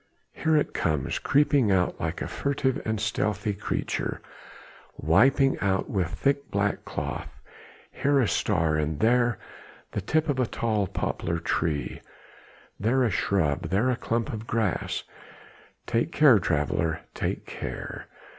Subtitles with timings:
[0.31, 1.67] Here it comes creeping
[1.99, 4.19] like a furtive and stealthy creature
[4.97, 7.39] wiping out with thick black cloth
[7.91, 9.37] here a star and there
[9.91, 12.01] the tip of a tall poplar tree,
[12.79, 15.03] there a shrub, there a clump of grass!
[15.85, 18.07] Take care, traveller, take care!